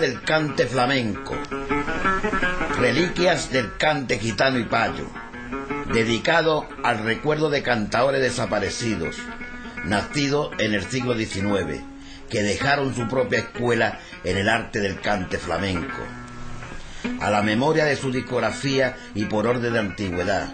[0.00, 1.36] Del Cante Flamenco.
[2.78, 5.06] Reliquias del cante gitano y payo.
[5.92, 9.16] Dedicado al recuerdo de cantaores desaparecidos,
[9.84, 11.82] nacidos en el siglo XIX,
[12.30, 16.02] que dejaron su propia escuela en el arte del cante flamenco.
[17.20, 20.48] A la memoria de su discografía y por orden de antigüedad.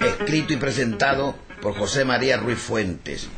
[0.00, 3.28] Escrito y presentado por José María Ruiz Fuentes.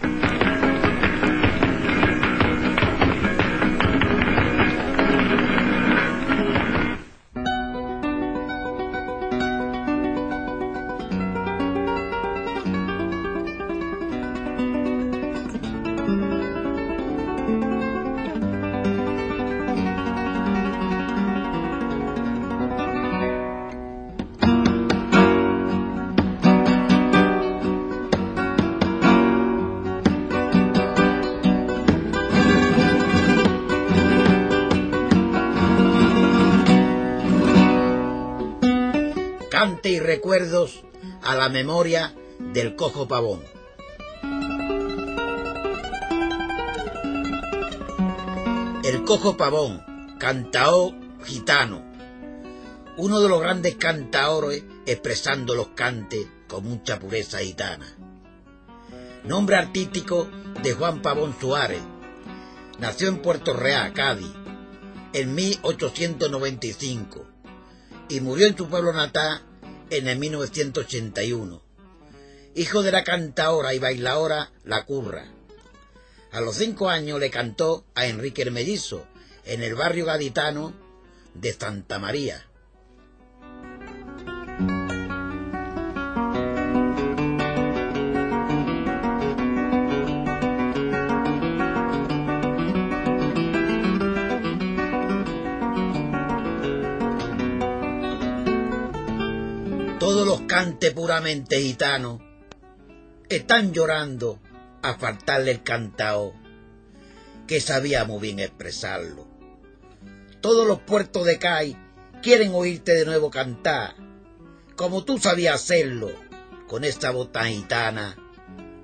[39.84, 40.83] Y recuerdos
[41.22, 43.41] a la memoria del cojo pavón.
[48.82, 50.94] El cojo pavón, cantaor
[51.25, 51.84] gitano,
[52.97, 57.86] uno de los grandes cantaores expresando los cantes con mucha pureza gitana.
[59.22, 60.28] Nombre artístico
[60.64, 61.82] de Juan Pavón Suárez.
[62.80, 64.32] Nació en Puerto Real, Cádiz,
[65.12, 67.33] en 1895
[68.08, 69.42] y murió en su pueblo natal
[69.91, 71.62] en el 1981.
[72.55, 75.27] Hijo de la cantaora y bailaora La Curra.
[76.30, 79.06] A los cinco años le cantó a Enrique el Mellizo
[79.44, 80.75] en el barrio gaditano
[81.34, 82.47] de Santa María.
[100.54, 102.20] Cantes puramente gitanos
[103.28, 104.38] están llorando
[104.82, 106.32] a faltarle el cantao,
[107.48, 109.26] que sabía muy bien expresarlo.
[110.41, 111.76] Todos los puertos de CAI
[112.22, 113.97] quieren oírte de nuevo cantar,
[114.76, 116.12] como tú sabías hacerlo,
[116.69, 118.16] con esta voz tan gitana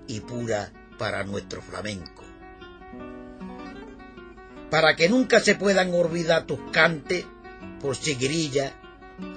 [0.08, 2.25] y pura para nuestro flamenco.
[4.70, 7.26] Para que nunca se puedan olvidar tus cantes
[7.81, 8.75] por sigrilla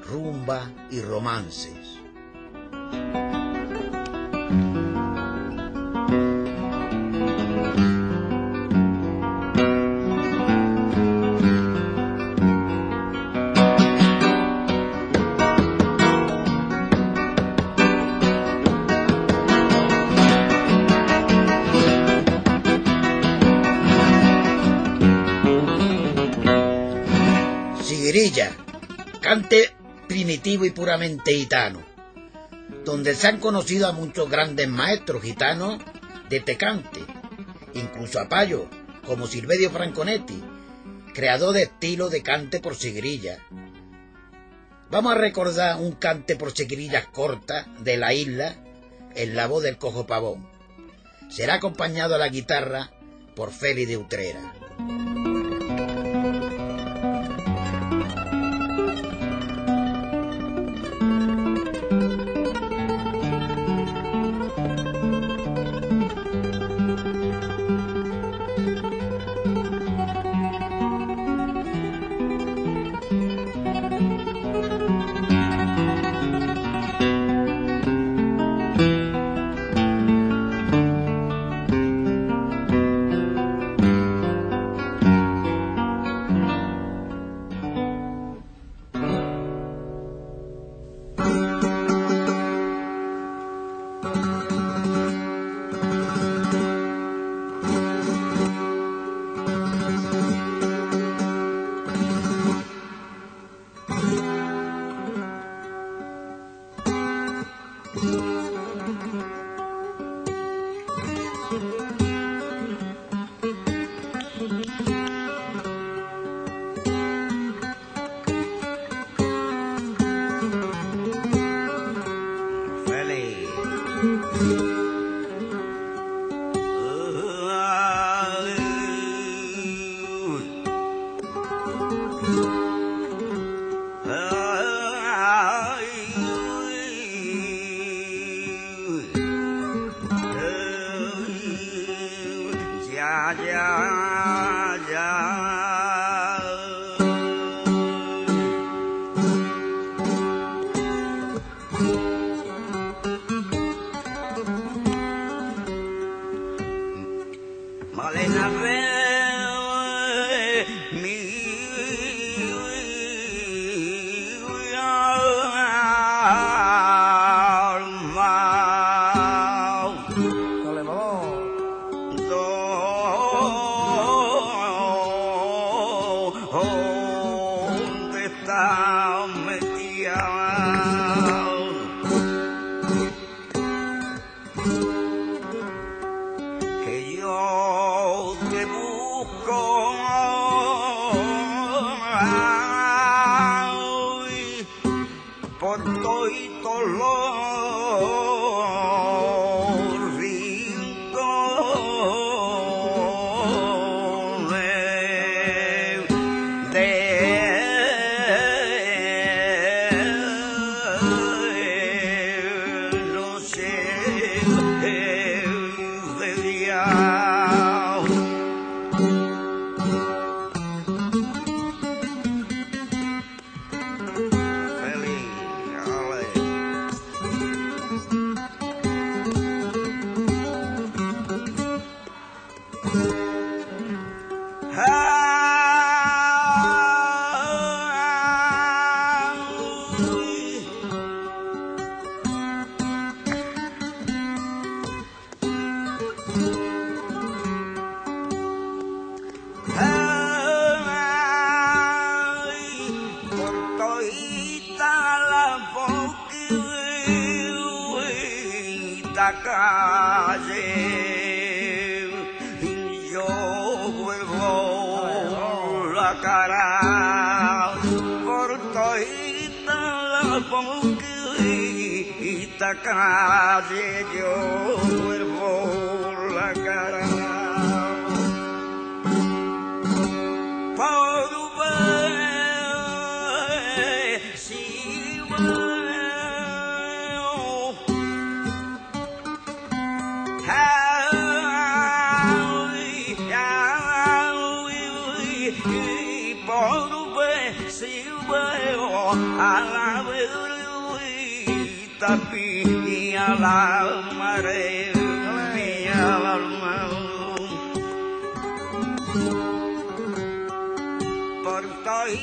[0.09, 1.82] rumba y romances.
[29.21, 29.71] Cante
[30.07, 31.81] primitivo y puramente gitano,
[32.85, 35.79] donde se han conocido a muchos grandes maestros gitanos
[36.29, 36.99] de tecante,
[37.73, 38.67] incluso a Payo,
[39.07, 40.43] como Silverio Franconetti,
[41.15, 43.39] creador de estilo de cante por sigrilla.
[44.91, 48.57] Vamos a recordar un cante por sigrillas corta de la isla
[49.15, 50.47] en la voz del cojo pavón.
[51.31, 52.91] Será acompañado a la guitarra
[53.35, 54.53] por Félix de Utrera.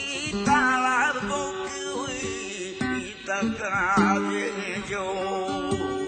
[0.00, 1.20] Itala do
[1.69, 2.00] que o
[3.11, 6.00] Itacá viajou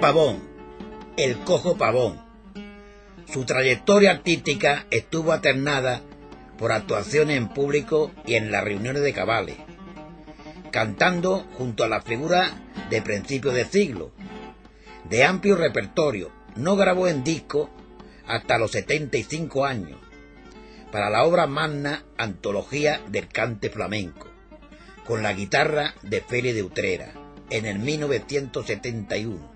[0.00, 0.42] Pavón,
[1.16, 2.20] el Cojo Pavón.
[3.32, 6.02] Su trayectoria artística estuvo alternada
[6.58, 9.56] por actuaciones en público y en las reuniones de cabales,
[10.70, 12.50] cantando junto a la figura
[12.90, 14.12] de principios de siglo.
[15.08, 17.70] De amplio repertorio, no grabó en disco
[18.26, 19.98] hasta los 75 años,
[20.92, 24.28] para la obra magna Antología del Cante Flamenco,
[25.06, 27.12] con la guitarra de Félix de Utrera,
[27.48, 29.55] en el 1971.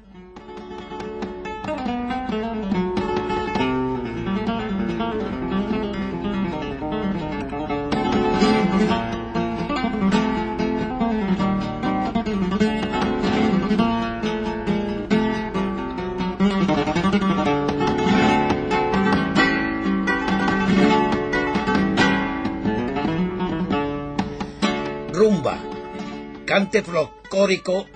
[26.50, 27.86] Cante folclórico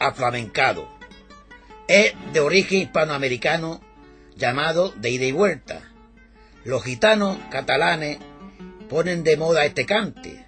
[0.00, 0.88] aflamencado.
[1.86, 3.80] Es de origen hispanoamericano
[4.34, 5.80] llamado de ida y vuelta.
[6.64, 8.18] Los gitanos catalanes
[8.88, 10.44] ponen de moda este cante.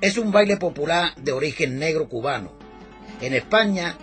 [0.00, 2.52] Es un baile popular de origen negro cubano.
[3.20, 3.98] En España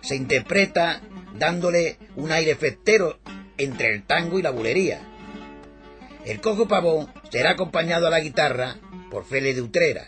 [0.00, 1.00] se interpreta
[1.36, 3.18] dándole un aire festero
[3.58, 5.00] entre el tango y la bulería.
[6.24, 8.76] El cojo pavón será acompañado a la guitarra
[9.10, 10.06] por Félix de Utrera.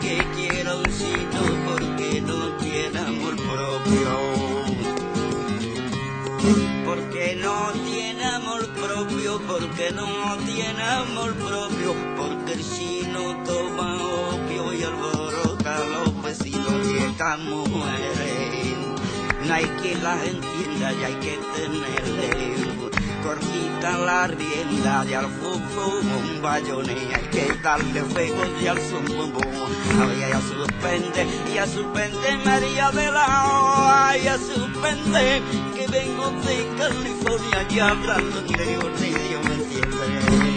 [0.00, 4.10] Que quiera un sino porque no tiene amor propio.
[6.84, 13.96] Porque no tiene amor propio, porque no tiene amor propio, porque el sino toma
[14.34, 18.76] opio y alborota a los vecinos y estas mujeres.
[19.46, 22.59] No hay quien las entienda y hay que tenerle
[23.30, 29.40] cortita la rienda y al fútbol un bayone hay que darle fuego y al zumbumbo
[30.00, 35.42] ay ya suspende ya suspende María de la ay ya suspende
[35.76, 40.49] que vengo de California y hablando de Dios me entiende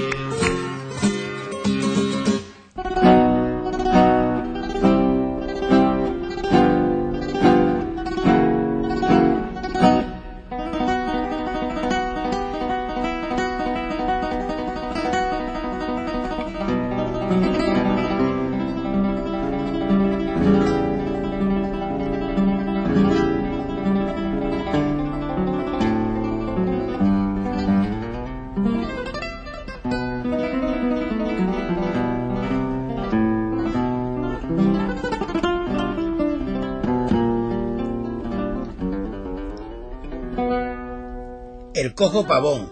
[41.95, 42.71] Cojo Pavón.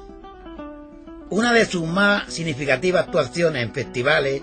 [1.30, 4.42] Una de sus más significativas actuaciones en festivales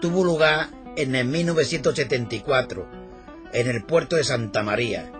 [0.00, 2.86] tuvo lugar en el 1974
[3.52, 5.10] en el puerto de Santa María,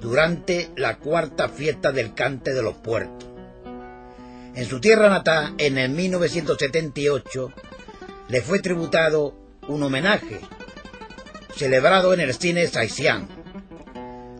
[0.00, 3.28] durante la cuarta fiesta del cante de los puertos.
[4.54, 7.52] En su tierra natal, en el 1978,
[8.28, 9.36] le fue tributado
[9.68, 10.40] un homenaje,
[11.54, 13.28] celebrado en el cine Saisián,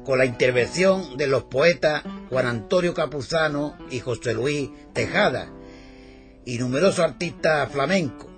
[0.05, 5.51] con la intervención de los poetas Juan Antonio Capuzano y José Luis Tejada,
[6.45, 8.29] y numerosos artistas flamencos,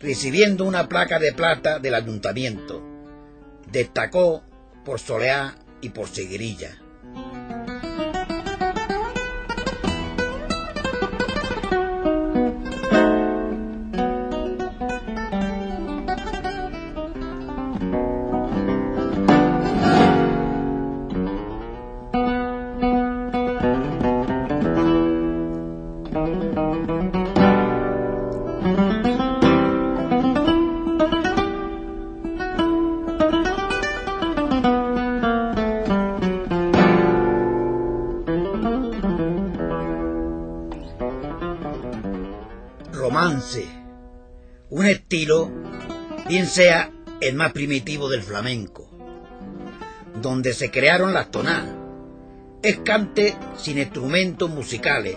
[0.00, 2.82] recibiendo una placa de plata del ayuntamiento.
[3.70, 4.42] Destacó
[4.84, 6.79] por soleá y por seguirilla.
[42.92, 43.66] Romance,
[44.68, 45.50] un estilo,
[46.28, 48.90] bien sea el más primitivo del flamenco,
[50.20, 51.74] donde se crearon las tonadas.
[52.62, 55.16] Es cante sin instrumentos musicales,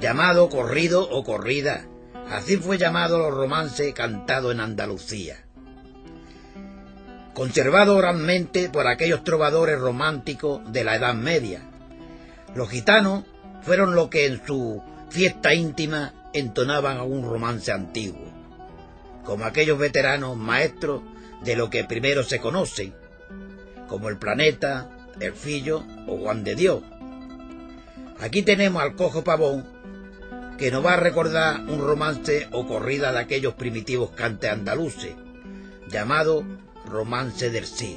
[0.00, 1.89] llamado corrido o corrida.
[2.30, 5.44] Así fue llamado los romances cantados en Andalucía.
[7.34, 11.62] Conservado oralmente por aquellos trovadores románticos de la Edad Media.
[12.54, 13.24] Los gitanos
[13.62, 18.32] fueron los que en su fiesta íntima entonaban un romance antiguo,
[19.24, 21.02] como aquellos veteranos maestros
[21.42, 22.94] de lo que primero se conocen,
[23.88, 26.82] como el planeta, el fillo o Juan de Dios.
[28.20, 29.79] Aquí tenemos al cojo pavón,
[30.60, 35.14] que nos va a recordar un romance o corrida de aquellos primitivos cantes andaluces,
[35.88, 36.44] llamado
[36.84, 37.96] Romance del Cid.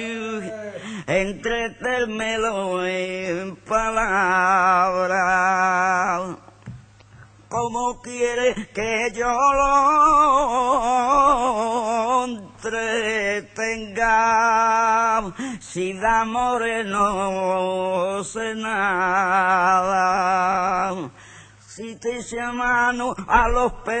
[1.07, 5.13] entretérmelo en palabras.
[7.49, 9.83] Como quiere que yo lo
[12.25, 14.11] entretenga,
[15.59, 19.93] si de amores no sé nada.
[21.75, 23.93] si te echa mano a los pechos,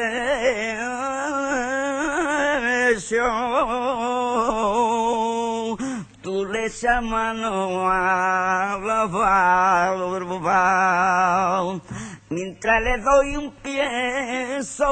[12.29, 14.85] Mientras le doy un piezo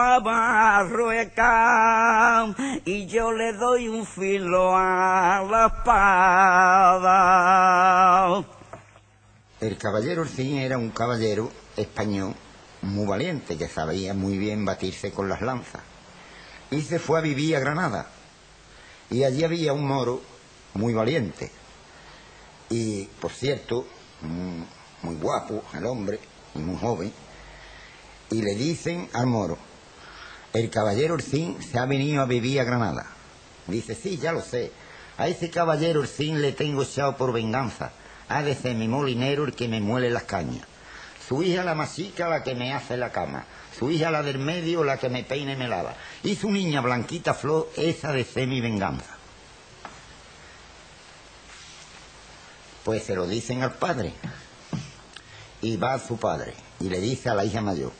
[0.00, 1.34] a Barrueca
[2.84, 7.14] y yo le doy un filo a la espada.
[9.60, 12.34] El caballero Orcín era un caballero español
[12.82, 15.82] muy valiente que sabía muy bien batirse con las lanzas.
[16.70, 18.06] Y se fue a vivir a Granada.
[19.10, 20.33] Y allí había un moro
[20.74, 21.50] muy valiente.
[22.70, 23.86] Y, por cierto,
[25.02, 26.18] muy, guapo el hombre,
[26.54, 27.12] muy joven.
[28.30, 29.58] Y le dicen al moro,
[30.52, 33.06] el caballero Orcín se ha venido a vivir a Granada.
[33.66, 34.72] Dice, sí, ya lo sé.
[35.18, 37.92] A ese caballero Orcín le tengo echado por venganza.
[38.28, 40.66] Ha de ser mi molinero el que me muele las cañas.
[41.28, 43.44] Su hija la masica la que me hace la cama.
[43.78, 45.94] Su hija la del medio la que me peina y me lava.
[46.22, 49.16] Y su niña blanquita flor esa de ser mi venganza.
[52.84, 54.12] Pues se lo dicen al padre.
[55.62, 57.92] Y va a su padre y le dice a la hija mayor.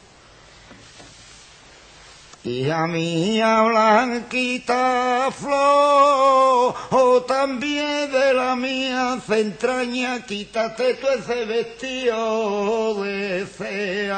[2.44, 14.12] Hija mía blanquita flor, o también de la mía entraña, quítate tú ese vestido de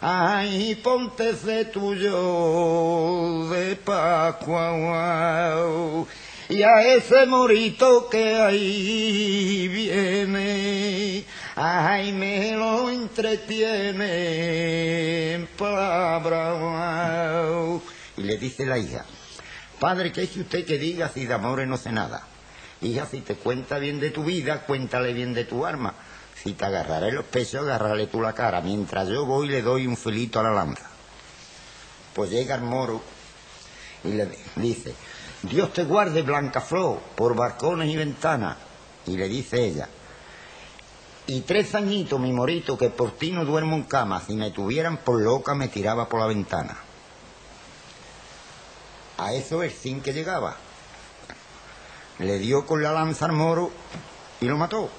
[0.00, 6.06] ay, ponte ese tuyo de Pascua, guau.
[6.50, 14.04] Y a ese morito que ahí viene, ay, me lo entretiene
[15.34, 16.90] en palabra.
[18.16, 19.04] Y le dice la hija,
[19.78, 22.26] padre, ¿qué es usted que diga si de amores no sé nada?
[22.82, 25.94] Hija, si te cuenta bien de tu vida, cuéntale bien de tu arma.
[26.42, 29.96] Si te agarraré los pechos, agárrale tú la cara, mientras yo voy le doy un
[29.96, 30.90] filito a la lanza.
[32.12, 33.00] Pues llega el moro
[34.02, 34.94] y le dice,
[35.42, 38.56] Dios te guarde, Blancaflor, por balcones y ventanas.
[39.06, 39.88] Y le dice ella,
[41.26, 44.98] y tres añitos, mi morito, que por ti no duermo en cama, si me tuvieran
[44.98, 46.76] por loca me tiraba por la ventana.
[49.16, 50.56] A eso el sin que llegaba.
[52.18, 53.70] Le dio con la lanza al moro
[54.40, 54.90] y lo mató.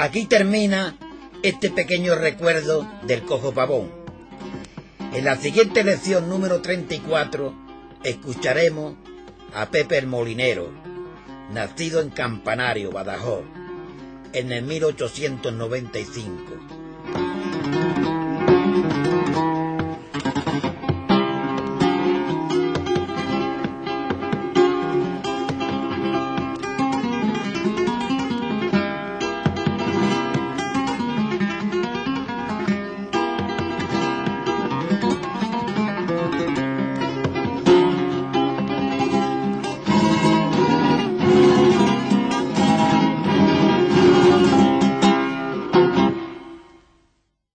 [0.00, 0.96] Aquí termina
[1.42, 3.90] este pequeño recuerdo del cojo pavón.
[5.12, 7.52] En la siguiente lección número 34
[8.02, 8.94] escucharemos
[9.52, 10.72] a Pepe el Molinero,
[11.52, 13.44] nacido en Campanario, Badajoz,
[14.32, 16.79] en el 1895